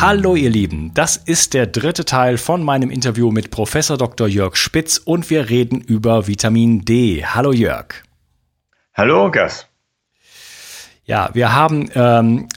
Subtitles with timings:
[0.00, 4.28] Hallo ihr Lieben, das ist der dritte Teil von meinem Interview mit Professor Dr.
[4.28, 7.24] Jörg Spitz und wir reden über Vitamin D.
[7.26, 8.04] Hallo Jörg.
[8.94, 9.66] Hallo Gas.
[11.04, 12.48] Ja, wir haben ähm,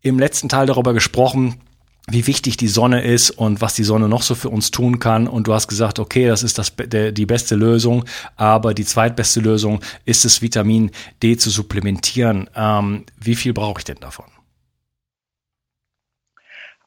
[0.00, 1.60] im letzten Teil darüber gesprochen,
[2.08, 5.28] wie wichtig die Sonne ist und was die Sonne noch so für uns tun kann.
[5.28, 9.40] Und du hast gesagt, okay, das ist das, der, die beste Lösung, aber die zweitbeste
[9.40, 10.92] Lösung ist es, Vitamin
[11.22, 12.48] D zu supplementieren.
[12.56, 14.29] Ähm, wie viel brauche ich denn davon?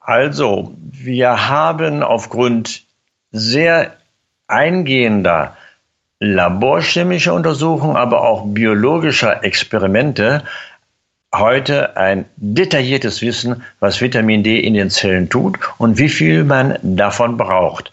[0.03, 2.83] Also, wir haben aufgrund
[3.31, 3.95] sehr
[4.47, 5.55] eingehender
[6.19, 10.43] laborchemischer Untersuchungen, aber auch biologischer Experimente
[11.33, 16.77] heute ein detailliertes Wissen, was Vitamin D in den Zellen tut und wie viel man
[16.81, 17.89] davon braucht.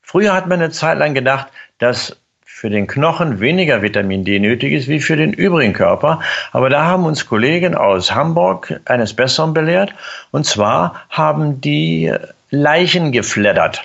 [0.00, 1.48] Früher hat man eine Zeit lang gedacht,
[1.78, 2.16] dass
[2.58, 6.20] für den Knochen weniger Vitamin D nötig ist wie für den übrigen Körper.
[6.52, 9.92] Aber da haben uns Kollegen aus Hamburg eines Besseren belehrt.
[10.30, 12.10] Und zwar haben die
[12.48, 13.84] Leichen gefleddert.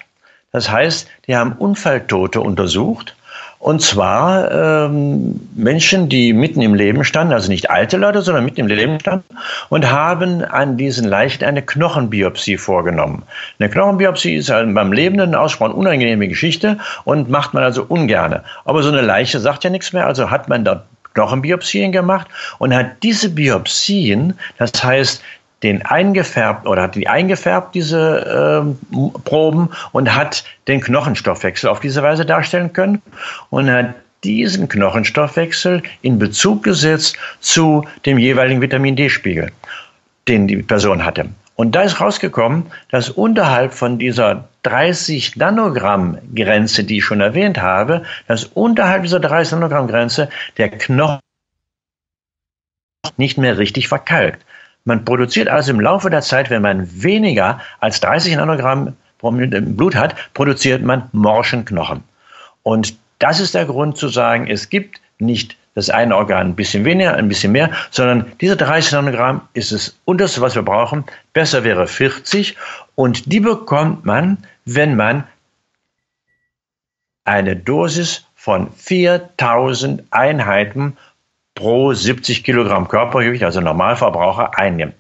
[0.54, 3.14] Das heißt, die haben Unfalltote untersucht
[3.62, 8.62] und zwar ähm, Menschen, die mitten im Leben standen, also nicht alte Leute, sondern mitten
[8.62, 9.38] im Leben standen
[9.70, 13.22] und haben an diesen Leichen eine Knochenbiopsie vorgenommen.
[13.60, 18.44] Eine Knochenbiopsie ist also beim Lebenden aussprachen unangenehme Geschichte und macht man also ungerne.
[18.66, 20.84] Aber so eine Leiche sagt ja nichts mehr, also hat man da
[21.14, 22.28] Knochenbiopsien gemacht
[22.58, 25.22] und hat diese Biopsien, das heißt
[25.64, 32.02] den eingefärbt oder hat die eingefärbt, diese äh, Proben, und hat den Knochenstoffwechsel auf diese
[32.02, 33.02] Weise darstellen können
[33.50, 39.52] und hat diesen Knochenstoffwechsel in Bezug gesetzt zu dem jeweiligen Vitamin D-Spiegel,
[40.28, 41.30] den die Person hatte.
[41.56, 47.62] Und da ist rausgekommen, dass unterhalb von dieser 30 Nanogramm Grenze, die ich schon erwähnt
[47.62, 51.20] habe, dass unterhalb dieser 30 Nanogramm Grenze der Knochen
[53.18, 54.44] nicht mehr richtig verkalkt.
[54.84, 59.96] Man produziert also im Laufe der Zeit, wenn man weniger als 30 Nanogramm im Blut
[59.96, 62.04] hat, produziert man morschen Knochen.
[62.64, 66.84] Und das ist der Grund zu sagen, es gibt nicht das eine Organ ein bisschen
[66.84, 71.06] weniger, ein bisschen mehr, sondern diese 30 Nanogramm ist das unterste, was wir brauchen.
[71.34, 72.58] Besser wäre 40
[72.96, 75.24] und die bekommt man, wenn man
[77.24, 80.98] eine Dosis von 4000 Einheiten
[81.62, 84.96] pro 70 Kilogramm Körpergewicht, also Normalverbraucher, einnimmt.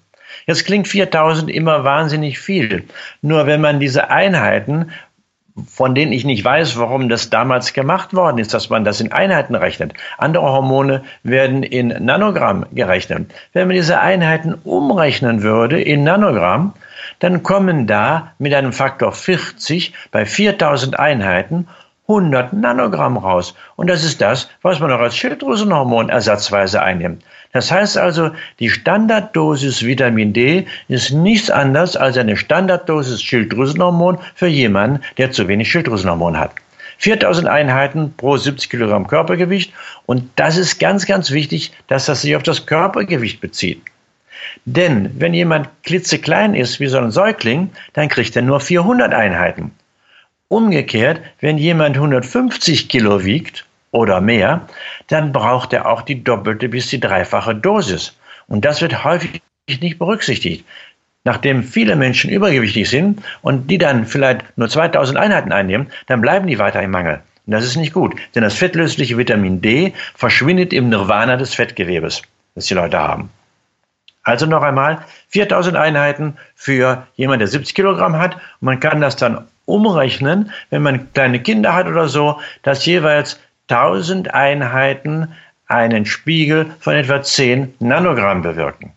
[0.46, 2.84] Jetzt klingt 4000 immer wahnsinnig viel.
[3.24, 4.92] Nur wenn man diese Einheiten,
[5.68, 9.12] von denen ich nicht weiß, warum das damals gemacht worden ist, dass man das in
[9.12, 9.94] Einheiten rechnet.
[10.20, 13.34] Andere Hormone werden in Nanogramm gerechnet.
[13.54, 16.74] Wenn man diese Einheiten umrechnen würde in Nanogramm,
[17.18, 21.68] dann kommen da mit einem Faktor 40 bei 4000 Einheiten
[22.12, 23.56] 100 Nanogramm raus.
[23.78, 27.24] Und das ist das, was man auch als Schilddrüsenhormon ersatzweise einnimmt.
[27.54, 34.48] Das heißt also, die Standarddosis Vitamin D ist nichts anderes als eine Standarddosis Schilddrüsenhormon für
[34.48, 36.52] jemanden, der zu wenig Schilddrüsenhormon hat.
[37.00, 39.74] 4000 Einheiten pro 70 Kilogramm Körpergewicht.
[40.06, 43.82] Und das ist ganz, ganz wichtig, dass das sich auf das Körpergewicht bezieht.
[44.66, 49.72] Denn wenn jemand klitzeklein ist wie so ein Säugling, dann kriegt er nur 400 Einheiten.
[50.52, 54.68] Umgekehrt, wenn jemand 150 Kilo wiegt oder mehr,
[55.08, 58.18] dann braucht er auch die doppelte bis die dreifache Dosis.
[58.50, 59.42] Und das wird häufig
[59.80, 60.66] nicht berücksichtigt.
[61.24, 66.48] Nachdem viele Menschen übergewichtig sind und die dann vielleicht nur 2000 Einheiten einnehmen, dann bleiben
[66.48, 67.22] die weiter im Mangel.
[67.46, 72.24] Und das ist nicht gut, denn das fettlösliche Vitamin D verschwindet im Nirvana des Fettgewebes,
[72.56, 73.30] das die Leute haben.
[74.24, 78.36] Also noch einmal 4000 Einheiten für jemanden, der 70 Kilogramm hat.
[78.36, 83.40] Und man kann das dann umrechnen, wenn man kleine Kinder hat oder so, dass jeweils
[83.70, 85.34] 1000 Einheiten
[85.68, 88.94] einen Spiegel von etwa 10 Nanogramm bewirken.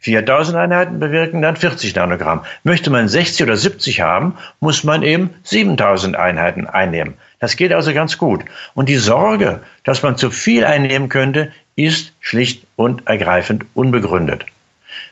[0.00, 2.44] 4000 Einheiten bewirken dann 40 Nanogramm.
[2.62, 7.14] Möchte man 60 oder 70 haben, muss man eben 7000 Einheiten einnehmen.
[7.40, 8.44] Das geht also ganz gut.
[8.74, 14.44] Und die Sorge, dass man zu viel einnehmen könnte, ist schlicht und ergreifend unbegründet.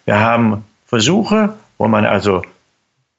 [0.05, 2.43] Wir haben Versuche, wo man also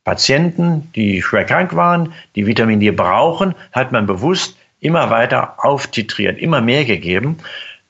[0.07, 6.39] Patienten, die schwer krank waren, die Vitamin D brauchen, hat man bewusst immer weiter auftitriert,
[6.39, 7.39] immer mehr gegeben.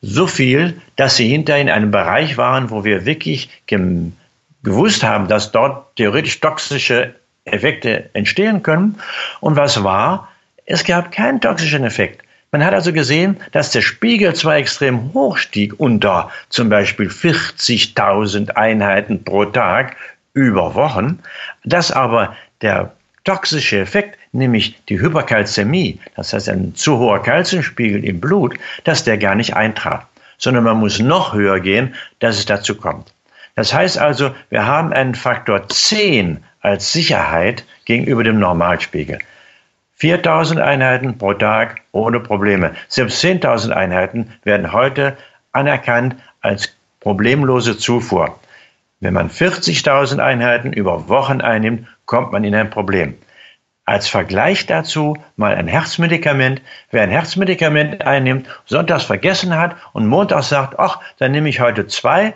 [0.02, 5.52] So viel, dass sie hinterher in einem Bereich waren, wo wir wirklich gewusst haben, dass
[5.52, 7.14] dort theoretisch toxische
[7.46, 8.96] Effekte entstehen können.
[9.40, 10.28] Und was war?
[10.66, 12.24] Es gab keinen toxischen Effekt.
[12.52, 18.56] Man hat also gesehen, dass der Spiegel zwar extrem hoch stieg, unter zum Beispiel 40.000
[18.56, 19.96] Einheiten pro Tag
[20.38, 21.20] über Wochen,
[21.66, 22.94] dass aber der
[23.24, 29.18] toxische Effekt, nämlich die Hyperkalzämie, das heißt ein zu hoher Kalziumspiegel im Blut, dass der
[29.18, 30.06] gar nicht eintrat,
[30.38, 33.12] sondern man muss noch höher gehen, dass es dazu kommt.
[33.56, 39.18] Das heißt also, wir haben einen Faktor 10 als Sicherheit gegenüber dem Normalspiegel.
[39.96, 42.76] 4000 Einheiten pro Tag ohne Probleme.
[42.88, 45.18] Selbst 10.000 Einheiten werden heute
[45.54, 48.38] anerkannt als problemlose Zufuhr.
[49.00, 53.16] Wenn man 40.000 Einheiten über Wochen einnimmt, kommt man in ein Problem.
[53.86, 56.62] Als Vergleich dazu mal ein Herzmedikament.
[56.92, 61.88] Wer ein Herzmedikament einnimmt, sonntags vergessen hat und montags sagt, ach, dann nehme ich heute
[61.88, 62.34] zwei,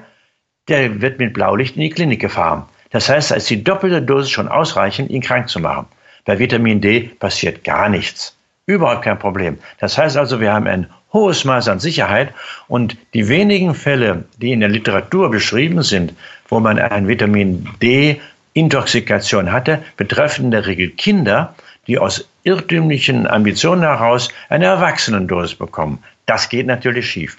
[0.68, 2.66] der wird mit Blaulicht in die Klinik gefahren.
[2.92, 5.88] Das heißt, da ist die doppelte Dosis schon ausreichend, ihn krank zu machen.
[6.26, 8.38] Bei Vitamin D passiert gar nichts.
[8.68, 9.58] Überhaupt kein Problem.
[9.80, 12.34] Das heißt also, wir haben ein hohes Maß an Sicherheit
[12.68, 16.14] und die wenigen Fälle, die in der Literatur beschrieben sind,
[16.52, 18.22] wo man ein Vitamin D
[18.54, 21.56] Intoxikation hatte, betreffen in der Regel Kinder,
[21.88, 26.04] die aus irrtümlichen Ambitionen heraus eine Erwachsenendosis bekommen.
[26.26, 27.38] Das geht natürlich schief.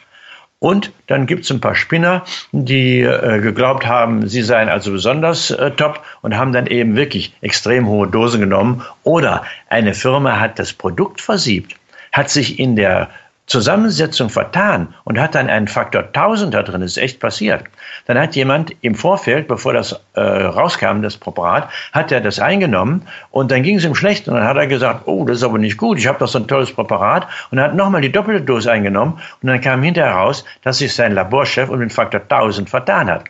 [0.59, 5.51] Und dann gibt es ein paar Spinner, die äh, geglaubt haben, sie seien also besonders
[5.51, 8.83] äh, top und haben dann eben wirklich extrem hohe Dosen genommen.
[9.03, 11.75] Oder eine Firma hat das Produkt versiebt,
[12.13, 13.11] hat sich in der
[13.47, 17.65] Zusammensetzung vertan und hat dann einen Faktor 1000 da drin, das ist echt passiert.
[18.07, 23.03] Dann hat jemand im Vorfeld, bevor das äh, rauskam, das Präparat, hat er das eingenommen
[23.31, 25.59] und dann ging es ihm schlecht und dann hat er gesagt, oh, das ist aber
[25.59, 28.45] nicht gut, ich habe doch so ein tolles Präparat und er hat nochmal die doppelte
[28.45, 32.71] Dose eingenommen und dann kam hinterher raus, dass sich sein Laborchef um den Faktor 1000
[32.71, 33.25] vertan hat.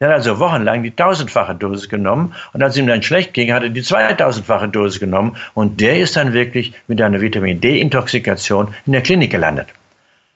[0.00, 3.64] Er hat also wochenlang die tausendfache Dosis genommen und als ihm dann schlecht ging, hat
[3.64, 8.92] er die zweitausendfache Dosis genommen und der ist dann wirklich mit einer Vitamin D-Intoxikation in
[8.92, 9.66] der Klinik gelandet.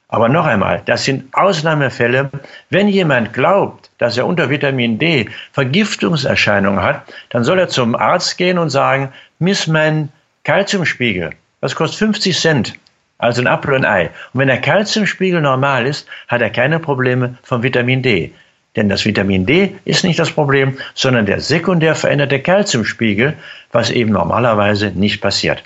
[0.08, 2.28] Aber noch einmal, das sind Ausnahmefälle.
[2.70, 8.36] Wenn jemand glaubt, dass er unter Vitamin D Vergiftungserscheinungen hat, dann soll er zum Arzt
[8.38, 10.08] gehen und sagen, miss mein
[10.42, 11.30] Kalziumspiegel.
[11.60, 12.74] Das kostet 50 Cent.
[13.18, 14.10] Also ein Apfel und ein Ei.
[14.34, 18.32] Und wenn der Kalziumspiegel normal ist, hat er keine Probleme vom Vitamin D.
[18.76, 23.34] Denn das Vitamin D ist nicht das Problem, sondern der sekundär veränderte Kalziumspiegel,
[23.70, 25.62] was eben normalerweise nicht passiert.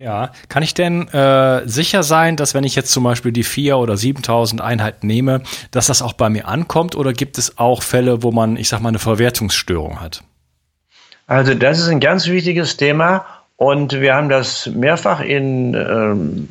[0.00, 3.74] Ja, kann ich denn äh, sicher sein, dass wenn ich jetzt zum Beispiel die 4.000
[3.74, 5.42] oder 7.000 Einheiten nehme,
[5.72, 6.96] dass das auch bei mir ankommt?
[6.96, 10.22] Oder gibt es auch Fälle, wo man, ich sag mal, eine Verwertungsstörung hat?
[11.26, 16.48] Also das ist ein ganz wichtiges Thema und wir haben das mehrfach in ähm,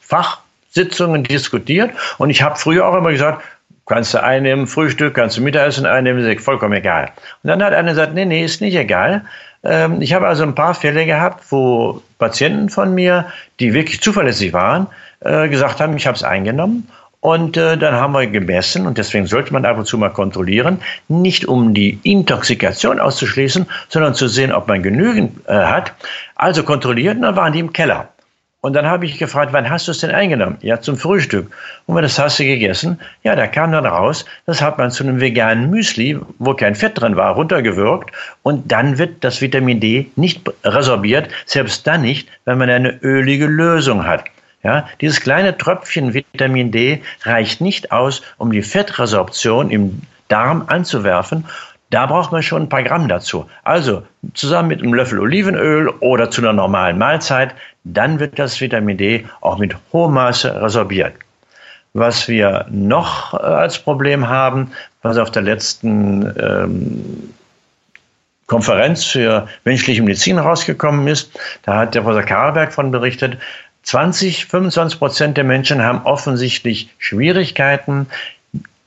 [0.00, 3.42] Fachsitzungen diskutiert und ich habe früher auch immer gesagt,
[3.86, 7.10] Kannst du einnehmen, Frühstück, kannst du Mittagessen einnehmen, ist vollkommen egal.
[7.42, 9.22] Und dann hat einer gesagt, nee, nee, ist nicht egal.
[9.62, 13.26] Ähm, ich habe also ein paar Fälle gehabt, wo Patienten von mir,
[13.60, 14.86] die wirklich zuverlässig waren,
[15.20, 16.88] äh, gesagt haben, ich habe es eingenommen.
[17.20, 20.82] Und äh, dann haben wir gemessen, und deswegen sollte man ab und zu mal kontrollieren,
[21.08, 25.94] nicht um die Intoxikation auszuschließen, sondern zu sehen, ob man genügend äh, hat.
[26.34, 28.08] Also kontrolliert, und dann waren die im Keller.
[28.64, 30.56] Und dann habe ich gefragt, wann hast du es denn eingenommen?
[30.62, 31.52] Ja, zum Frühstück.
[31.84, 32.98] Und was hast du gegessen?
[33.22, 36.98] Ja, da kam dann raus, das hat man zu einem veganen Müsli, wo kein Fett
[36.98, 38.10] drin war, runtergewirkt.
[38.42, 43.44] Und dann wird das Vitamin D nicht resorbiert, selbst dann nicht, wenn man eine ölige
[43.44, 44.24] Lösung hat.
[44.62, 51.44] Ja, dieses kleine Tröpfchen Vitamin D reicht nicht aus, um die Fettresorption im Darm anzuwerfen.
[51.94, 53.48] Da braucht man schon ein paar Gramm dazu.
[53.62, 54.02] Also
[54.34, 59.24] zusammen mit einem Löffel Olivenöl oder zu einer normalen Mahlzeit, dann wird das Vitamin D
[59.40, 61.12] auch mit hohem Maße resorbiert.
[61.92, 64.72] Was wir noch äh, als Problem haben,
[65.02, 67.32] was auf der letzten ähm,
[68.48, 71.38] Konferenz für menschliche Medizin rausgekommen ist.
[71.62, 73.38] Da hat der Professor Karlberg von berichtet.
[73.84, 78.08] 20, 25 Prozent der Menschen haben offensichtlich Schwierigkeiten,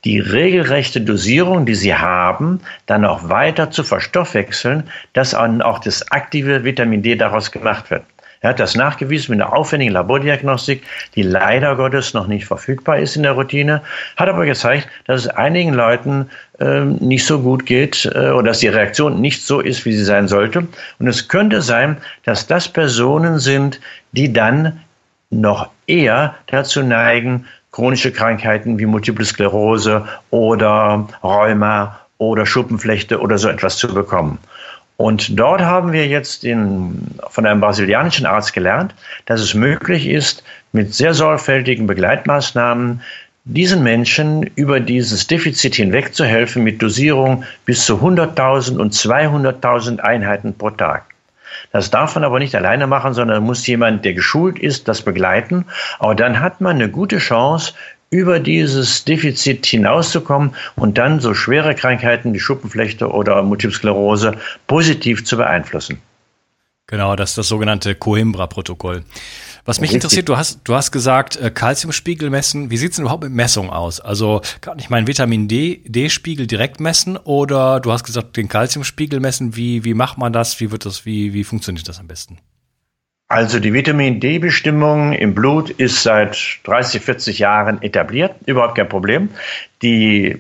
[0.07, 6.63] die regelrechte Dosierung, die sie haben, dann auch weiter zu verstoffwechseln, dass auch das aktive
[6.63, 8.03] Vitamin D daraus gemacht wird.
[8.39, 10.83] Er hat das nachgewiesen mit einer aufwendigen Labordiagnostik,
[11.15, 13.81] die leider Gottes noch nicht verfügbar ist in der Routine,
[14.15, 16.29] hat aber gezeigt, dass es einigen Leuten
[16.61, 20.05] äh, nicht so gut geht äh, oder dass die Reaktion nicht so ist, wie sie
[20.05, 20.65] sein sollte.
[20.99, 23.81] Und es könnte sein, dass das Personen sind,
[24.13, 24.79] die dann
[25.29, 33.49] noch eher dazu neigen, chronische Krankheiten wie Multiple Sklerose oder Rheuma oder Schuppenflechte oder so
[33.49, 34.39] etwas zu bekommen.
[34.97, 38.95] Und dort haben wir jetzt in, von einem brasilianischen Arzt gelernt,
[39.25, 43.01] dass es möglich ist, mit sehr sorgfältigen Begleitmaßnahmen
[43.45, 49.99] diesen Menschen über dieses Defizit hinweg zu helfen mit Dosierung bis zu 100.000 und 200.000
[49.99, 51.05] Einheiten pro Tag.
[51.71, 55.65] Das darf man aber nicht alleine machen, sondern muss jemand, der geschult ist, das begleiten.
[55.99, 57.73] Aber dann hat man eine gute Chance,
[58.09, 64.37] über dieses Defizit hinauszukommen und dann so schwere Krankheiten wie Schuppenflechte oder Multiple Sklerose
[64.67, 66.01] positiv zu beeinflussen.
[66.87, 69.03] Genau, das ist das sogenannte Coimbra-Protokoll.
[69.67, 69.95] Was mich Richtig.
[69.95, 72.71] interessiert, du hast, du hast gesagt, äh, Kalziumspiegel messen.
[72.71, 73.99] Wie sieht es denn überhaupt mit Messung aus?
[73.99, 79.19] Also kann ich meinen Vitamin D, D-Spiegel direkt messen oder du hast gesagt, den Kalziumspiegel
[79.19, 79.57] messen.
[79.57, 80.61] Wie, wie macht man das?
[80.61, 82.37] Wie wird das, wie, wie funktioniert das am besten?
[83.27, 89.27] Also die Vitamin D-Bestimmung im Blut ist seit 30, 40 Jahren etabliert, überhaupt kein Problem.
[89.81, 90.37] Die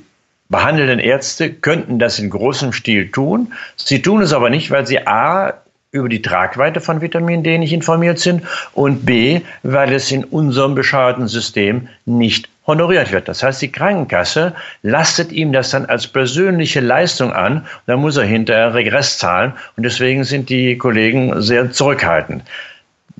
[0.47, 3.51] behandelnden Ärzte könnten das in großem Stil tun.
[3.75, 5.55] Sie tun es aber nicht, weil sie a
[5.97, 10.75] über die Tragweite von Vitamin D nicht informiert sind und b, weil es in unserem
[10.75, 13.27] bescheuerten System nicht honoriert wird.
[13.27, 17.65] Das heißt, die Krankenkasse lastet ihm das dann als persönliche Leistung an.
[17.85, 19.53] Da muss er hinterher Regress zahlen.
[19.77, 22.43] Und deswegen sind die Kollegen sehr zurückhaltend.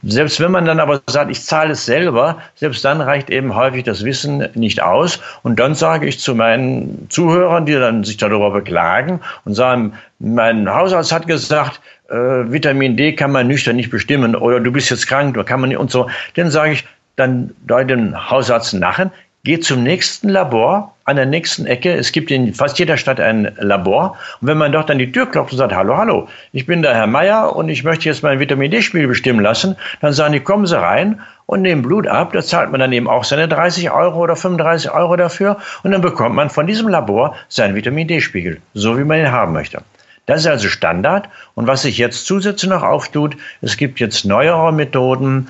[0.03, 3.84] Selbst wenn man dann aber sagt, ich zahle es selber, selbst dann reicht eben häufig
[3.84, 5.19] das Wissen nicht aus.
[5.41, 10.69] Und dann sage ich zu meinen Zuhörern, die dann sich darüber beklagen und sagen, mein
[10.72, 15.08] Hausarzt hat gesagt, äh, Vitamin D kann man nüchtern nicht bestimmen oder du bist jetzt
[15.08, 16.10] krank, oder kann man nicht und so.
[16.36, 16.86] Dann sage ich,
[17.16, 19.12] dann da den Hausarzt nachen,
[19.44, 21.94] geht zum nächsten Labor an der nächsten Ecke.
[21.94, 24.18] Es gibt in fast jeder Stadt ein Labor.
[24.42, 26.94] Und wenn man dort an die Tür klopft und sagt, hallo, hallo, ich bin der
[26.94, 30.66] Herr Meier und ich möchte jetzt mein Vitamin D-Spiegel bestimmen lassen, dann sagen die, kommen
[30.66, 32.34] Sie rein und nehmen Blut ab.
[32.34, 35.58] Da zahlt man dann eben auch seine 30 Euro oder 35 Euro dafür.
[35.84, 39.54] Und dann bekommt man von diesem Labor seinen Vitamin D-Spiegel, so wie man ihn haben
[39.54, 39.82] möchte.
[40.27, 41.27] Das ist also Standard.
[41.55, 45.48] Und was sich jetzt zusätzlich noch auftut, es gibt jetzt neuere Methoden,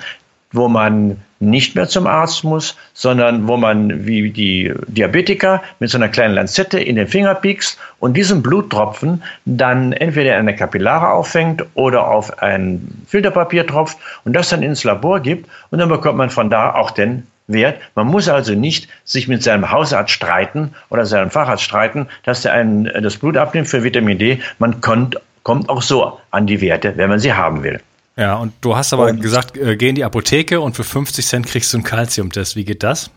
[0.51, 5.98] wo man nicht mehr zum Arzt muss, sondern wo man wie die Diabetiker mit so
[5.98, 11.10] einer kleinen Lanzette in den Finger piekst und diesen Bluttropfen dann entweder in eine Kapillare
[11.10, 16.17] auffängt oder auf ein Filterpapier tropft und das dann ins Labor gibt und dann bekommt
[16.17, 17.80] man von da auch den Wert.
[17.96, 22.54] Man muss also nicht sich mit seinem Hausarzt streiten oder seinem Facharzt streiten, dass der
[22.54, 24.42] einen das Blut abnimmt für Vitamin D.
[24.60, 27.80] Man kommt, kommt auch so an die Werte, wenn man sie haben will.
[28.18, 31.25] Ja, und du hast aber und, gesagt, äh, geh in die Apotheke und für 50
[31.25, 32.56] Cent kriegst du einen Kalziumtest.
[32.56, 33.12] Wie geht das?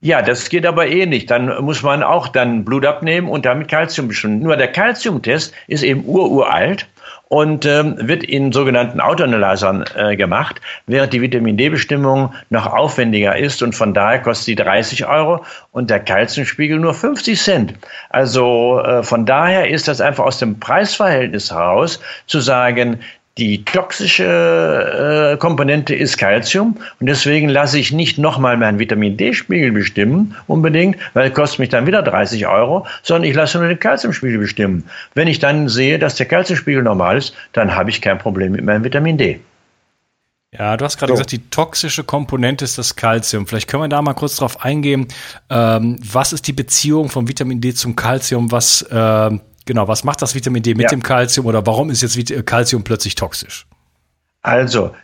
[0.00, 1.30] Ja, das geht aber eh nicht.
[1.30, 4.40] Dann muss man auch dann Blut abnehmen und damit Kalzium bestimmen.
[4.40, 6.86] Nur der Kalziumtest ist eben ururalt
[7.28, 13.62] und ähm, wird in sogenannten Autoanalysern äh, gemacht, während die Vitamin D-Bestimmung noch aufwendiger ist
[13.62, 17.74] und von daher kostet sie 30 Euro und der Kalziumspiegel nur 50 Cent.
[18.08, 23.00] Also äh, von daher ist das einfach aus dem Preisverhältnis heraus zu sagen,
[23.38, 29.70] die toxische äh, Komponente ist Calcium und deswegen lasse ich nicht nochmal meinen Vitamin D-Spiegel
[29.72, 33.78] bestimmen, unbedingt, weil es kostet mich dann wieder 30 Euro, sondern ich lasse nur den
[33.78, 34.84] Calciumspiegel bestimmen.
[35.14, 38.64] Wenn ich dann sehe, dass der Calciumspiegel normal ist, dann habe ich kein Problem mit
[38.64, 39.40] meinem Vitamin D.
[40.50, 41.14] Ja, du hast gerade so.
[41.14, 43.46] gesagt, die toxische Komponente ist das Calcium.
[43.46, 45.06] Vielleicht können wir da mal kurz drauf eingehen.
[45.50, 48.50] Ähm, was ist die Beziehung vom Vitamin D zum Calcium?
[48.50, 49.38] Was äh,
[49.68, 50.88] Genau, was macht das Vitamin D mit ja.
[50.88, 53.66] dem Calcium oder warum ist jetzt Calcium plötzlich toxisch?
[54.40, 54.94] Also,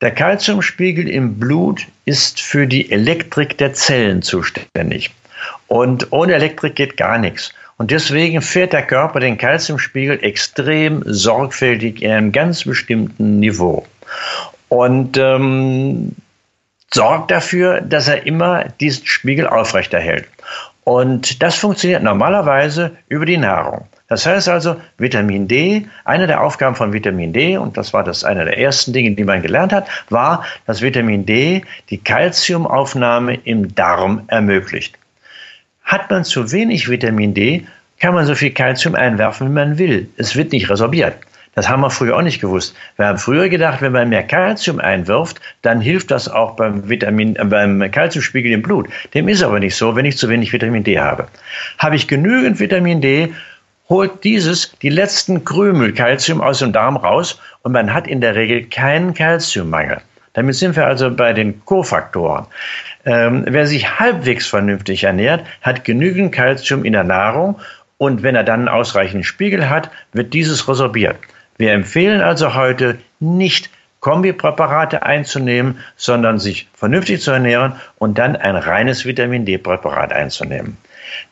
[0.00, 5.12] der Calciumspiegel im Blut ist für die Elektrik der Zellen zuständig.
[5.68, 7.54] Und ohne Elektrik geht gar nichts.
[7.76, 13.86] Und deswegen fährt der Körper den Calciumspiegel extrem sorgfältig in einem ganz bestimmten Niveau.
[14.70, 16.16] Und ähm,
[16.92, 20.26] sorgt dafür, dass er immer diesen Spiegel aufrechterhält.
[20.84, 23.86] Und das funktioniert normalerweise über die Nahrung.
[24.06, 28.22] Das heißt also, Vitamin D, eine der Aufgaben von Vitamin D, und das war das
[28.22, 33.74] eine der ersten Dinge, die man gelernt hat, war, dass Vitamin D die Kalziumaufnahme im
[33.74, 34.98] Darm ermöglicht.
[35.82, 37.66] Hat man zu wenig Vitamin D,
[37.98, 40.10] kann man so viel Kalzium einwerfen, wie man will.
[40.18, 41.16] Es wird nicht resorbiert.
[41.54, 42.74] Das haben wir früher auch nicht gewusst.
[42.96, 47.36] Wir haben früher gedacht, wenn man mehr Kalzium einwirft, dann hilft das auch beim Vitamin,
[47.36, 48.88] äh, beim Kalziumspiegel im Blut.
[49.14, 51.28] Dem ist aber nicht so, wenn ich zu wenig Vitamin D habe.
[51.78, 53.32] Habe ich genügend Vitamin D,
[53.88, 58.34] holt dieses die letzten Krümel Kalzium aus dem Darm raus und man hat in der
[58.34, 60.00] Regel keinen Kalziummangel.
[60.32, 62.46] Damit sind wir also bei den Kofaktoren.
[63.04, 67.60] Ähm, wer sich halbwegs vernünftig ernährt, hat genügend Kalzium in der Nahrung
[67.98, 71.16] und wenn er dann einen ausreichenden Spiegel hat, wird dieses resorbiert.
[71.58, 73.70] Wir empfehlen also heute nicht
[74.00, 80.76] Kombipräparate einzunehmen, sondern sich vernünftig zu ernähren und dann ein reines Vitamin D-Präparat einzunehmen.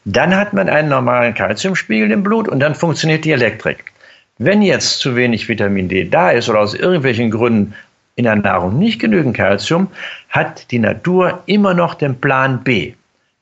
[0.05, 3.93] Dann hat man einen normalen Kalziumspiegel im Blut und dann funktioniert die Elektrik.
[4.38, 7.75] Wenn jetzt zu wenig Vitamin D da ist oder aus irgendwelchen Gründen
[8.17, 9.88] in der Nahrung nicht genügend Kalzium,
[10.31, 12.95] hat die Natur immer noch den Plan B.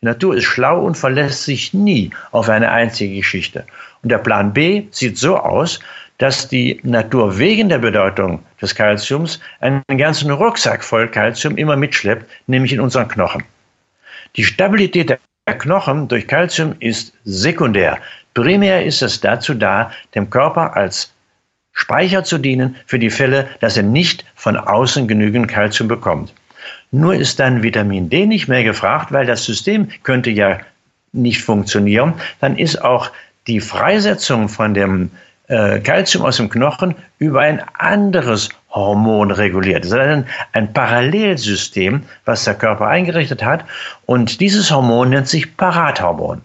[0.03, 3.65] Die Natur ist schlau und verlässt sich nie auf eine einzige Geschichte.
[4.03, 5.79] Und der Plan B sieht so aus,
[6.21, 12.31] dass die Natur wegen der Bedeutung des Kalziums einen ganzen Rucksack voll Kalzium immer mitschleppt,
[12.47, 13.43] nämlich in unseren Knochen.
[14.37, 15.19] Die Stabilität der
[15.59, 17.99] Knochen durch Kalzium ist sekundär.
[18.35, 21.11] Primär ist es dazu da, dem Körper als
[21.73, 26.35] Speicher zu dienen für die Fälle, dass er nicht von außen genügend Kalzium bekommt.
[26.91, 30.59] Nur ist dann Vitamin D nicht mehr gefragt, weil das System könnte ja
[31.13, 32.13] nicht funktionieren.
[32.41, 33.11] Dann ist auch
[33.47, 35.11] die Freisetzung von dem
[35.51, 39.85] äh, Kalzium aus dem Knochen über ein anderes Hormon reguliert.
[39.85, 43.65] Das ist ein, ein Parallelsystem, was der Körper eingerichtet hat.
[44.07, 46.43] Und dieses Hormon nennt sich Parathormon.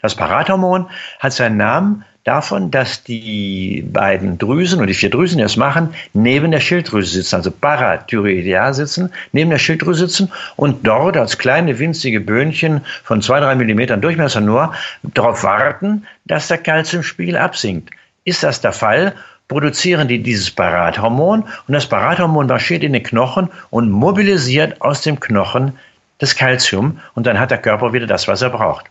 [0.00, 5.42] Das Parathormon hat seinen Namen davon, dass die beiden Drüsen und die vier Drüsen, die
[5.42, 11.16] das machen, neben der Schilddrüse sitzen, also Parathyroidea sitzen, neben der Schilddrüse sitzen und dort
[11.16, 17.36] als kleine winzige Böhnchen von zwei, drei Millimetern Durchmesser nur darauf warten, dass der Kalziumspiegel
[17.36, 17.90] absinkt.
[18.24, 19.14] Ist das der Fall,
[19.48, 25.18] produzieren die dieses Parathormon und das Parathormon marschiert in den Knochen und mobilisiert aus dem
[25.18, 25.72] Knochen
[26.18, 28.86] das Kalzium und dann hat der Körper wieder das, was er braucht.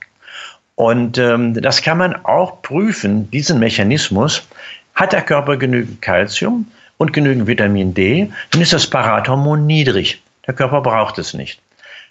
[0.77, 4.47] Und ähm, das kann man auch prüfen, diesen Mechanismus.
[4.93, 10.21] Hat der Körper genügend Kalzium und genügend Vitamin D, dann ist das Parathormon niedrig.
[10.45, 11.59] Der Körper braucht es nicht.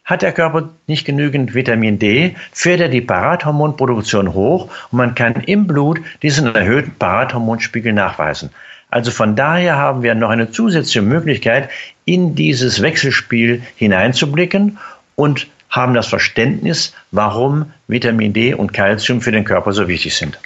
[0.04, 5.34] Hat der Körper nicht genügend Vitamin D, fährt er die Parathormonproduktion hoch und man kann
[5.46, 8.50] im Blut diesen erhöhten Parathormonspiegel nachweisen.
[8.90, 11.70] Also von daher haben wir noch eine zusätzliche Möglichkeit,
[12.04, 14.78] in dieses Wechselspiel hineinzublicken
[15.14, 20.38] und haben das Verständnis, warum Vitamin D und Calcium für den Körper so wichtig sind.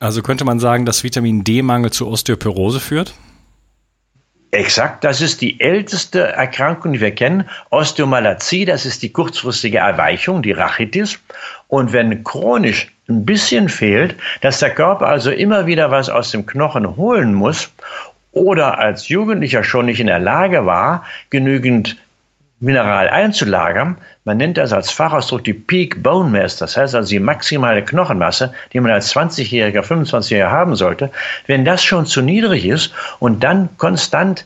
[0.00, 3.14] Also könnte man sagen, dass Vitamin D-Mangel zu Osteoporose führt?
[4.52, 7.44] Exakt, das ist die älteste Erkrankung, die wir kennen.
[7.70, 11.20] Osteomalazie, das ist die kurzfristige Erweichung, die Rachitis.
[11.68, 16.46] Und wenn chronisch ein bisschen fehlt, dass der Körper also immer wieder was aus dem
[16.46, 17.70] Knochen holen muss
[18.32, 21.96] oder als Jugendlicher schon nicht in der Lage war, genügend
[22.60, 23.96] Mineral einzulagern.
[24.24, 28.52] Man nennt das als Fachausdruck die Peak Bone Mass, das heißt also die maximale Knochenmasse,
[28.72, 31.10] die man als 20-Jähriger, 25-Jähriger haben sollte.
[31.46, 34.44] Wenn das schon zu niedrig ist und dann konstant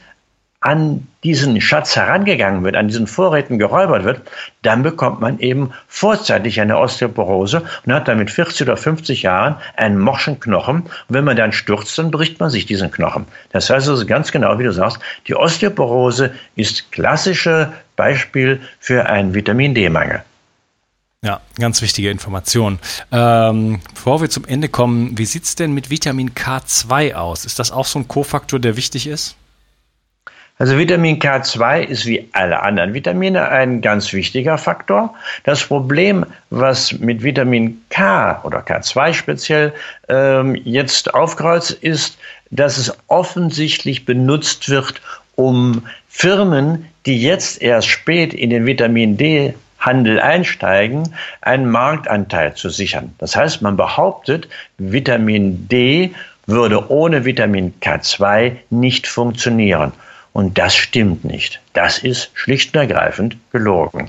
[0.65, 4.23] an diesen Schatz herangegangen wird, an diesen Vorräten geräubert wird,
[4.63, 9.57] dann bekommt man eben vorzeitig eine Osteoporose und hat dann mit 40 oder 50 Jahren
[9.77, 10.77] einen morschen Knochen.
[10.85, 13.27] Und wenn man dann stürzt, dann bricht man sich diesen Knochen.
[13.53, 19.35] Das heißt also ganz genau, wie du sagst, die Osteoporose ist klassische Beispiel für einen
[19.35, 20.23] Vitamin D-Mangel.
[21.25, 22.79] Ja, ganz wichtige Information.
[23.11, 27.47] Ähm, bevor wir zum Ende kommen, wie sieht es denn mit Vitamin K2 aus?
[27.47, 29.37] Ist das auch so ein Kofaktor, der wichtig ist?
[30.57, 35.13] Also Vitamin K2 ist wie alle anderen Vitamine ein ganz wichtiger Faktor.
[35.43, 39.73] Das Problem, was mit Vitamin K oder K2 speziell
[40.09, 42.19] ähm, jetzt aufkreuzt, ist,
[42.51, 45.03] dass es offensichtlich benutzt wird,
[45.35, 45.83] um
[46.17, 53.13] Firmen, die jetzt erst spät in den Vitamin D Handel einsteigen, einen Marktanteil zu sichern.
[53.19, 54.49] Das heißt, man behauptet,
[54.79, 56.15] Vitamin D
[56.47, 59.93] würde ohne Vitamin K2 nicht funktionieren.
[60.33, 61.61] Und das stimmt nicht.
[61.73, 64.09] Das ist schlicht und ergreifend gelogen.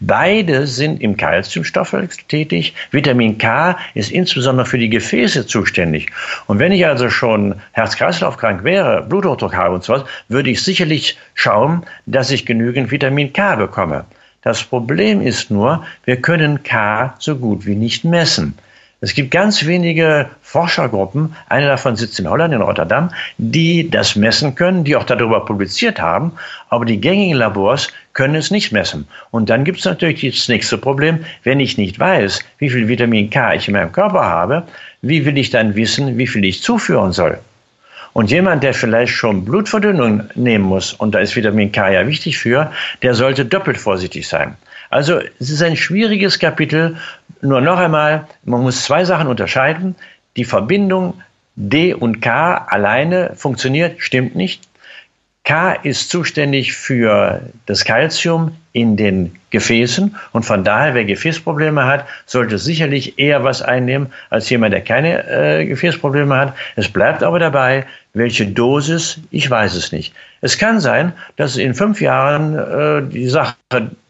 [0.00, 2.74] Beide sind im Kalziumstoffwechsel tätig.
[2.90, 6.10] Vitamin K ist insbesondere für die Gefäße zuständig.
[6.46, 11.16] Und wenn ich also schon Herz-Kreislauf-krank wäre, Bluthochdruck habe und so was, würde ich sicherlich
[11.34, 14.04] schauen, dass ich genügend Vitamin K bekomme.
[14.42, 18.58] Das Problem ist nur, wir können K so gut wie nicht messen.
[19.00, 24.54] Es gibt ganz wenige Forschergruppen, eine davon sitzt in Holland, in Rotterdam, die das messen
[24.54, 26.32] können, die auch darüber publiziert haben,
[26.68, 29.08] aber die gängigen Labors können es nicht messen.
[29.30, 33.30] Und dann gibt es natürlich das nächste Problem, wenn ich nicht weiß, wie viel Vitamin
[33.30, 34.64] K ich in meinem Körper habe,
[35.00, 37.38] wie will ich dann wissen, wie viel ich zuführen soll?
[38.12, 42.36] Und jemand, der vielleicht schon Blutverdünnung nehmen muss, und da ist Vitamin K ja wichtig
[42.36, 44.54] für, der sollte doppelt vorsichtig sein.
[44.90, 46.98] Also es ist ein schwieriges Kapitel.
[47.40, 49.96] Nur noch einmal, man muss zwei Sachen unterscheiden.
[50.36, 51.22] Die Verbindung
[51.54, 54.66] D und K alleine funktioniert, stimmt nicht.
[55.44, 62.06] K ist zuständig für das Kalzium in den Gefäßen und von daher, wer Gefäßprobleme hat,
[62.26, 66.54] sollte sicherlich eher was einnehmen als jemand, der keine äh, Gefäßprobleme hat.
[66.76, 70.14] Es bleibt aber dabei, welche Dosis, ich weiß es nicht.
[70.42, 73.56] Es kann sein, dass in fünf Jahren äh, die Sache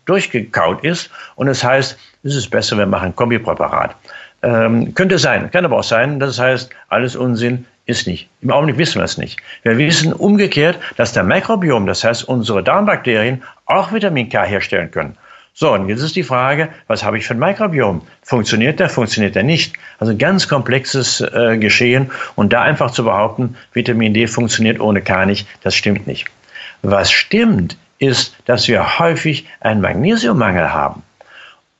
[0.05, 3.97] durchgekaut ist und es heißt, es ist besser, wir machen Kombipräparat.
[4.43, 8.29] Ähm, könnte sein, kann aber auch sein, das heißt, alles Unsinn ist nicht.
[8.41, 9.41] Im Augenblick wissen wir es nicht.
[9.63, 15.17] Wir wissen umgekehrt, dass der Mikrobiom, das heißt unsere Darmbakterien, auch Vitamin K herstellen können.
[15.55, 18.01] So, und jetzt ist die Frage, was habe ich für ein Mikrobiom?
[18.23, 19.75] Funktioniert der, funktioniert der nicht?
[19.99, 25.27] Also ganz komplexes äh, Geschehen und da einfach zu behaupten, Vitamin D funktioniert ohne K
[25.27, 26.27] nicht, das stimmt nicht.
[26.83, 31.05] Was stimmt, ist, dass wir häufig einen Magnesiummangel haben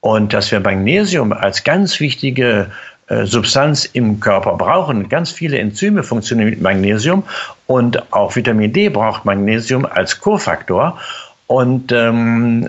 [0.03, 2.71] und dass wir Magnesium als ganz wichtige
[3.07, 5.09] äh, Substanz im Körper brauchen.
[5.09, 7.23] Ganz viele Enzyme funktionieren mit Magnesium
[7.69, 10.99] und auch Vitamin D braucht Magnesium als Kofaktor
[11.47, 12.69] und ähm,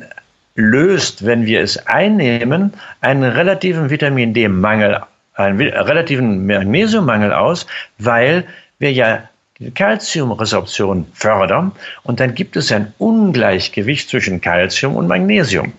[0.56, 5.02] löst, wenn wir es einnehmen, einen relativen Vitamin D-Mangel,
[5.34, 7.66] einen relativen Magnesiummangel aus,
[7.98, 8.46] weil
[8.78, 9.24] wir ja
[9.58, 11.72] die Calciumresorption fördern
[12.04, 15.74] und dann gibt es ein Ungleichgewicht zwischen Calcium und Magnesium.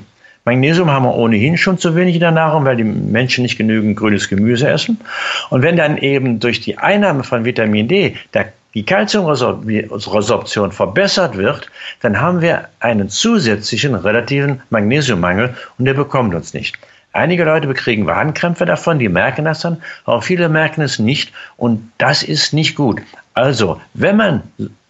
[0.47, 3.97] Magnesium haben wir ohnehin schon zu wenig in der Nahrung, weil die Menschen nicht genügend
[3.97, 5.01] grünes Gemüse essen.
[5.49, 11.71] Und wenn dann eben durch die Einnahme von Vitamin D der, die Calciumresorption verbessert wird,
[12.03, 16.77] dann haben wir einen zusätzlichen relativen Magnesiummangel und der bekommt uns nicht.
[17.15, 21.91] Einige Leute bekriegen Wadenkrämpfe davon, die merken das dann, aber viele merken es nicht und
[21.99, 23.01] das ist nicht gut.
[23.33, 24.43] Also, wenn man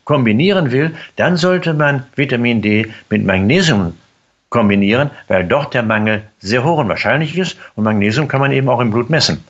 [0.04, 3.92] kombinieren will, dann sollte man Vitamin D mit Magnesium
[4.54, 8.68] kombinieren, weil dort der Mangel sehr hoch und wahrscheinlich ist und Magnesium kann man eben
[8.68, 9.44] auch im Blut messen.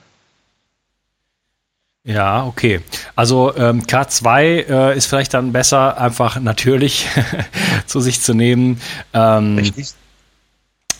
[2.05, 2.81] Ja, okay.
[3.15, 7.07] Also ähm, K2 äh, ist vielleicht dann besser, einfach natürlich
[7.87, 8.81] zu sich zu nehmen.
[9.13, 9.93] Ähm, Richtig.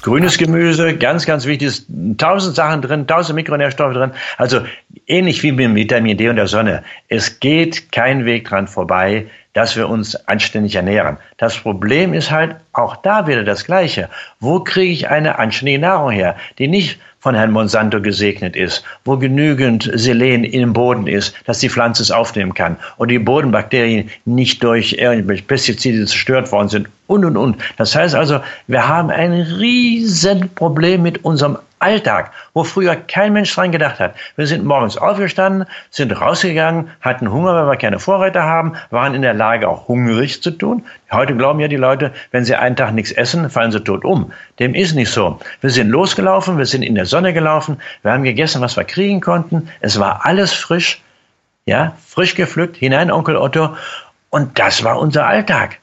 [0.03, 1.83] Grünes Gemüse, ganz, ganz wichtig,
[2.19, 4.11] tausend Sachen drin, tausend Mikronährstoffe drin.
[4.37, 4.61] Also
[5.07, 6.85] ähnlich wie mit Vitamin D und der Sonne.
[7.09, 11.17] Es geht kein Weg dran vorbei, dass wir uns anständig ernähren.
[11.39, 14.11] Das Problem ist halt auch da wieder das Gleiche.
[14.41, 19.17] Wo kriege ich eine anständige Nahrung her, die nicht von Herrn Monsanto gesegnet ist, wo
[19.17, 24.63] genügend Selen im Boden ist, dass die Pflanze es aufnehmen kann und die Bodenbakterien nicht
[24.63, 27.57] durch irgendwelche Pestizide zerstört worden sind und, und, und.
[27.79, 33.55] Das heißt also, wir haben ein riesen Problem mit unserem Alltag, wo früher kein Mensch
[33.55, 34.15] dran gedacht hat.
[34.37, 39.21] Wir sind morgens aufgestanden, sind rausgegangen, hatten Hunger, weil wir keine Vorräte haben, waren in
[39.21, 40.85] der Lage, auch hungrig zu tun.
[41.13, 44.33] Heute glauben ja die Leute, wenn sie einen Tag nichts essen, fallen sie tot um.
[44.59, 45.39] Dem ist nicht so.
[45.61, 49.21] Wir sind losgelaufen, wir sind in der Sonne gelaufen, wir haben gegessen, was wir kriegen
[49.21, 49.69] konnten.
[49.81, 51.03] Es war alles frisch,
[51.67, 53.77] ja, frisch gepflückt, hinein Onkel Otto.
[54.31, 55.79] Und das war unser Alltag.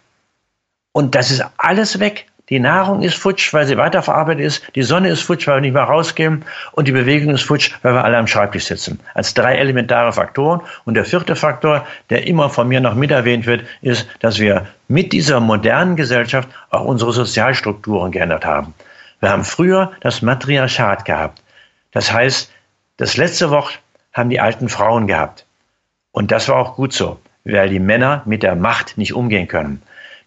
[0.93, 2.25] Und das ist alles weg.
[2.51, 4.75] Die Nahrung ist futsch, weil sie weiterverarbeitet ist.
[4.75, 6.43] Die Sonne ist futsch, weil wir nicht mehr rausgehen.
[6.73, 8.99] Und die Bewegung ist futsch, weil wir alle am Schreibtisch sitzen.
[9.13, 10.59] Als drei elementare Faktoren.
[10.83, 14.67] Und der vierte Faktor, der immer von mir noch mit erwähnt wird, ist, dass wir
[14.89, 18.73] mit dieser modernen Gesellschaft auch unsere Sozialstrukturen geändert haben.
[19.21, 21.41] Wir haben früher das Matriarchat gehabt.
[21.91, 22.51] Das heißt,
[22.97, 23.79] das letzte Wort
[24.11, 25.45] haben die alten Frauen gehabt.
[26.11, 29.81] Und das war auch gut so, weil die Männer mit der Macht nicht umgehen können.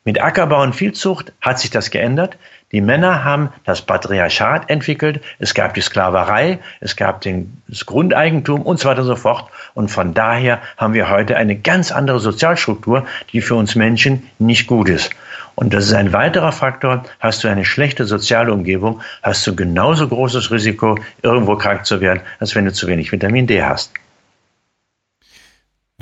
[0.05, 2.37] Mit Ackerbau und Viehzucht hat sich das geändert.
[2.73, 5.23] Die Männer haben das Patriarchat entwickelt.
[5.39, 9.49] Es gab die Sklaverei, es gab den, das Grundeigentum und so weiter und so fort.
[9.73, 14.67] Und von daher haben wir heute eine ganz andere Sozialstruktur, die für uns Menschen nicht
[14.67, 15.11] gut ist.
[15.55, 17.05] Und das ist ein weiterer Faktor.
[17.21, 22.21] Hast du eine schlechte soziale Umgebung, hast du genauso großes Risiko, irgendwo krank zu werden,
[22.41, 23.95] als wenn du zu wenig Vitamin D hast.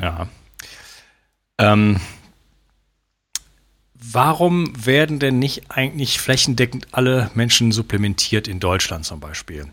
[0.00, 0.26] Ja.
[1.58, 2.00] Ähm,
[4.12, 9.66] Warum werden denn nicht eigentlich flächendeckend alle Menschen supplementiert in Deutschland zum Beispiel?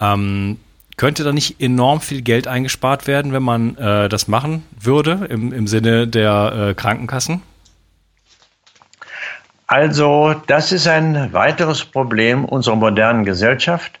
[0.00, 0.58] Ähm,
[0.96, 5.52] könnte da nicht enorm viel Geld eingespart werden, wenn man äh, das machen würde im,
[5.52, 7.42] im Sinne der äh, Krankenkassen?
[9.66, 13.98] Also, das ist ein weiteres Problem unserer modernen Gesellschaft.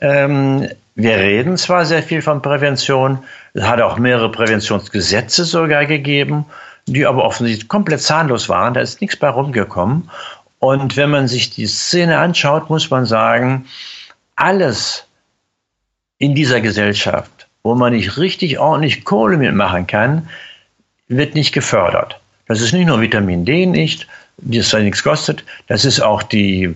[0.00, 3.18] Ähm, wir reden zwar sehr viel von Prävention,
[3.52, 6.44] es hat auch mehrere Präventionsgesetze sogar gegeben,
[6.86, 10.10] die aber offensichtlich komplett zahnlos waren, da ist nichts bei rumgekommen.
[10.58, 13.66] Und wenn man sich die Szene anschaut, muss man sagen,
[14.36, 15.04] alles
[16.18, 20.28] in dieser Gesellschaft, wo man nicht richtig ordentlich Kohle mitmachen kann,
[21.08, 22.20] wird nicht gefördert.
[22.46, 24.06] Das ist nicht nur Vitamin D nicht,
[24.38, 26.74] das zwar nichts kostet, das ist auch die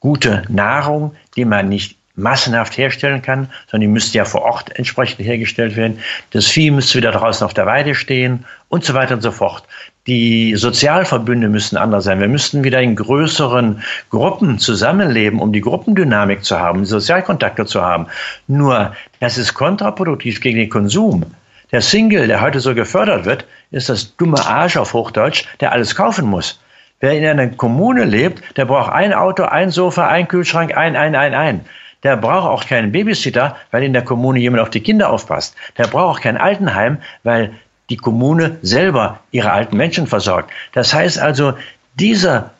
[0.00, 5.24] gute Nahrung, die man nicht massenhaft herstellen kann, sondern die müsste ja vor Ort entsprechend
[5.24, 5.98] hergestellt werden.
[6.32, 9.64] Das Vieh müsste wieder draußen auf der Weide stehen und so weiter und so fort.
[10.06, 12.20] Die Sozialverbünde müssen anders sein.
[12.20, 17.82] Wir müssten wieder in größeren Gruppen zusammenleben, um die Gruppendynamik zu haben, die Sozialkontakte zu
[17.82, 18.06] haben.
[18.46, 21.26] Nur, das ist kontraproduktiv gegen den Konsum.
[21.70, 25.94] Der Single, der heute so gefördert wird, ist das dumme Arsch auf Hochdeutsch, der alles
[25.94, 26.58] kaufen muss.
[27.00, 31.14] Wer in einer Kommune lebt, der braucht ein Auto, ein Sofa, ein Kühlschrank, ein, ein,
[31.14, 31.60] ein, ein.
[32.02, 35.56] Der braucht auch keinen Babysitter, weil in der Kommune jemand auf die Kinder aufpasst.
[35.76, 37.52] Der braucht auch kein Altenheim, weil
[37.90, 40.50] die Kommune selber ihre alten Menschen versorgt.
[40.72, 41.54] Das heißt also,
[41.94, 42.50] dieser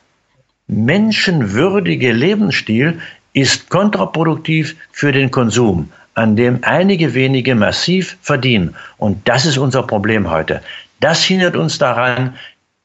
[0.66, 3.01] menschenwürdige Lebensstil
[3.33, 8.74] ist kontraproduktiv für den Konsum, an dem einige wenige massiv verdienen.
[8.96, 10.62] Und das ist unser Problem heute.
[11.01, 12.35] Das hindert uns daran,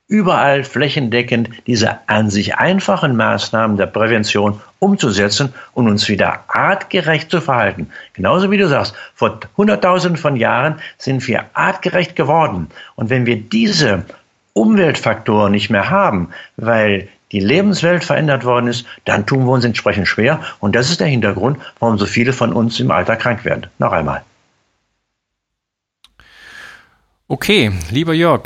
[0.08, 7.42] überall flächendeckend diese an sich einfachen Maßnahmen der Prävention umzusetzen und uns wieder artgerecht zu
[7.42, 7.90] verhalten.
[8.14, 12.68] Genauso wie du sagst, vor Hunderttausenden von Jahren sind wir artgerecht geworden.
[12.96, 14.06] Und wenn wir diese
[14.54, 20.08] Umweltfaktoren nicht mehr haben, weil die Lebenswelt verändert worden ist, dann tun wir uns entsprechend
[20.08, 20.40] schwer.
[20.60, 23.68] Und das ist der Hintergrund, warum so viele von uns im Alter krank werden.
[23.80, 24.22] Noch einmal.
[27.28, 28.44] Okay, lieber Jörg,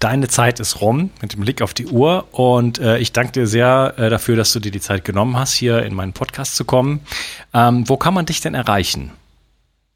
[0.00, 3.46] deine Zeit ist rum mit dem Blick auf die Uhr und äh, ich danke dir
[3.46, 6.64] sehr äh, dafür, dass du dir die Zeit genommen hast, hier in meinen Podcast zu
[6.64, 7.00] kommen.
[7.54, 9.12] Ähm, wo kann man dich denn erreichen?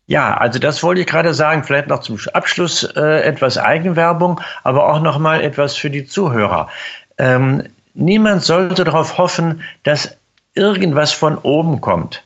[0.06, 1.64] Ja, also das wollte ich gerade sagen.
[1.64, 6.68] Vielleicht noch zum Abschluss äh, etwas Eigenwerbung, aber auch noch mal etwas für die Zuhörer.
[7.16, 7.62] Ähm,
[7.94, 10.16] niemand sollte darauf hoffen, dass
[10.54, 12.23] irgendwas von oben kommt.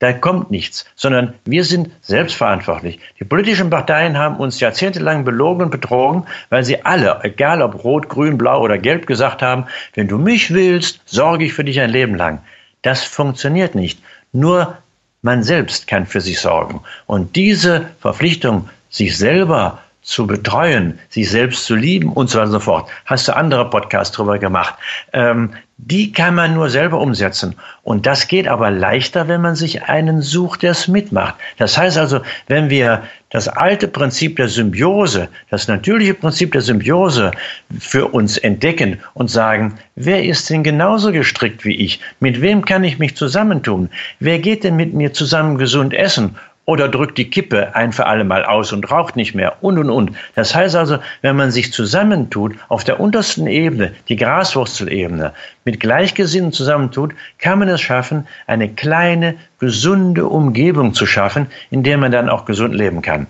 [0.00, 3.00] Da kommt nichts, sondern wir sind selbstverantwortlich.
[3.18, 8.08] Die politischen Parteien haben uns jahrzehntelang belogen und betrogen, weil sie alle, egal ob rot,
[8.08, 11.90] grün, blau oder gelb, gesagt haben, wenn du mich willst, sorge ich für dich ein
[11.90, 12.40] Leben lang.
[12.82, 14.00] Das funktioniert nicht.
[14.32, 14.78] Nur
[15.22, 16.80] man selbst kann für sich sorgen.
[17.06, 22.52] Und diese Verpflichtung, sich selber zu betreuen, sich selbst zu lieben und so weiter und
[22.52, 22.88] so fort.
[23.04, 24.74] Hast du andere Podcasts drüber gemacht?
[25.12, 27.54] Ähm, die kann man nur selber umsetzen.
[27.82, 31.34] Und das geht aber leichter, wenn man sich einen sucht, der es mitmacht.
[31.58, 37.30] Das heißt also, wenn wir das alte Prinzip der Symbiose, das natürliche Prinzip der Symbiose
[37.78, 42.00] für uns entdecken und sagen, wer ist denn genauso gestrickt wie ich?
[42.18, 43.90] Mit wem kann ich mich zusammentun?
[44.20, 46.36] Wer geht denn mit mir zusammen gesund essen?
[46.68, 49.88] Oder drückt die Kippe ein für alle Mal aus und raucht nicht mehr und und
[49.88, 50.12] und.
[50.34, 55.32] Das heißt also, wenn man sich zusammentut auf der untersten Ebene, die Graswurzelebene,
[55.64, 61.96] mit Gleichgesinnten zusammentut, kann man es schaffen, eine kleine, gesunde Umgebung zu schaffen, in der
[61.96, 63.28] man dann auch gesund leben kann.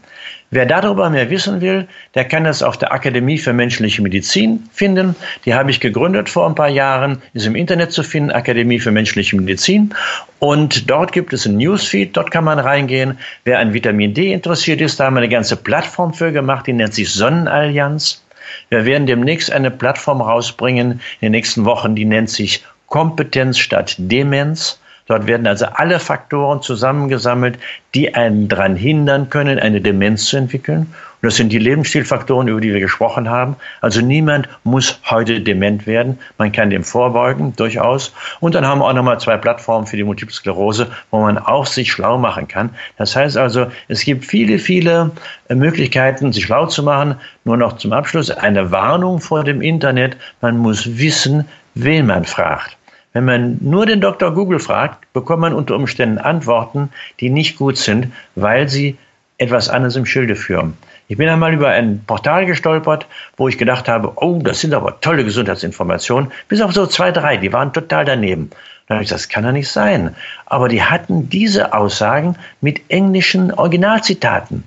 [0.50, 5.14] Wer darüber mehr wissen will, der kann das auf der Akademie für menschliche Medizin finden.
[5.44, 8.90] Die habe ich gegründet vor ein paar Jahren, ist im Internet zu finden, Akademie für
[8.90, 9.94] menschliche Medizin.
[10.38, 13.18] Und dort gibt es ein Newsfeed, dort kann man reingehen.
[13.44, 16.72] Wer an Vitamin D interessiert ist, da haben wir eine ganze Plattform für gemacht, die
[16.72, 18.24] nennt sich Sonnenallianz.
[18.70, 23.96] Wir werden demnächst eine Plattform rausbringen in den nächsten Wochen, die nennt sich Kompetenz statt
[23.98, 24.80] Demenz.
[25.08, 27.58] Dort werden also alle Faktoren zusammengesammelt,
[27.94, 30.86] die einen daran hindern können, eine Demenz zu entwickeln.
[31.20, 33.56] Und das sind die Lebensstilfaktoren, über die wir gesprochen haben.
[33.80, 36.16] Also niemand muss heute dement werden.
[36.36, 38.12] Man kann dem vorbeugen, durchaus.
[38.38, 41.66] Und dann haben wir auch nochmal zwei Plattformen für die Multiple Sklerose, wo man auch
[41.66, 42.70] sich schlau machen kann.
[42.98, 45.10] Das heißt also, es gibt viele, viele
[45.48, 47.16] äh, Möglichkeiten, sich schlau zu machen.
[47.44, 50.16] Nur noch zum Abschluss eine Warnung vor dem Internet.
[50.40, 52.77] Man muss wissen, wen man fragt.
[53.12, 54.32] Wenn man nur den Dr.
[54.32, 56.90] Google fragt, bekommt man unter Umständen Antworten,
[57.20, 58.96] die nicht gut sind, weil sie
[59.38, 60.76] etwas anderes im Schilde führen.
[61.06, 65.00] Ich bin einmal über ein Portal gestolpert, wo ich gedacht habe, oh, das sind aber
[65.00, 68.50] tolle Gesundheitsinformationen, bis auf so zwei, drei, die waren total daneben.
[68.86, 70.14] Da habe ich gesagt, das kann doch nicht sein.
[70.46, 74.64] Aber die hatten diese Aussagen mit englischen Originalzitaten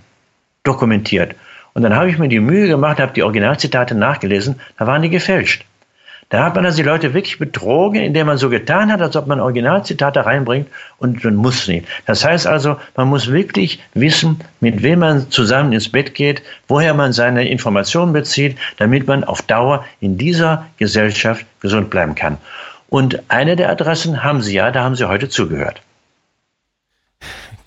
[0.63, 1.36] dokumentiert.
[1.73, 5.10] Und dann habe ich mir die Mühe gemacht, habe die Originalzitate nachgelesen, da waren die
[5.10, 5.65] gefälscht.
[6.32, 9.28] Da hat man also die Leute wirklich betrogen, indem man so getan hat, als ob
[9.28, 10.67] man Originalzitate reinbringt
[10.98, 11.86] und man muss nicht.
[12.06, 16.94] Das heißt also, man muss wirklich wissen, mit wem man zusammen ins Bett geht, woher
[16.94, 22.38] man seine Informationen bezieht, damit man auf Dauer in dieser Gesellschaft gesund bleiben kann.
[22.88, 25.82] Und eine der Adressen haben Sie ja, da haben Sie heute zugehört.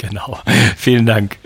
[0.08, 0.38] Genau.
[0.76, 1.38] Vielen Dank.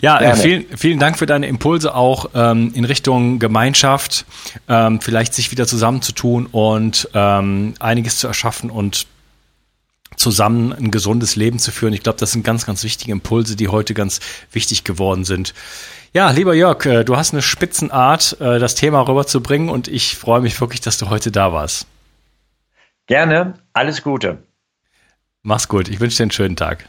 [0.00, 4.26] Ja, äh, vielen, vielen Dank für deine Impulse auch ähm, in Richtung Gemeinschaft,
[4.68, 9.06] ähm, vielleicht sich wieder zusammenzutun und ähm, einiges zu erschaffen und
[10.16, 11.92] zusammen ein gesundes Leben zu führen.
[11.92, 14.20] Ich glaube, das sind ganz, ganz wichtige Impulse, die heute ganz
[14.52, 15.54] wichtig geworden sind.
[16.12, 20.40] Ja, lieber Jörg, äh, du hast eine Spitzenart, äh, das Thema rüberzubringen und ich freue
[20.40, 21.86] mich wirklich, dass du heute da warst.
[23.06, 24.38] Gerne, alles Gute.
[25.42, 26.88] Mach's gut, ich wünsche dir einen schönen Tag.